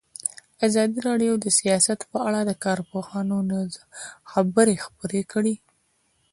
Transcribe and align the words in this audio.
ازادي 0.67 0.99
راډیو 1.07 1.33
د 1.39 1.45
سیاست 1.59 1.99
په 2.11 2.17
اړه 2.27 2.41
د 2.45 2.51
کارپوهانو 2.65 3.37
خبرې 4.31 4.75
خپرې 4.85 5.21
کړي. 5.31 5.55